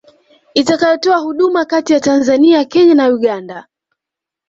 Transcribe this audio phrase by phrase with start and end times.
[0.53, 3.67] itakayotoa huduma kati ya Tanzania Kenya na Uganda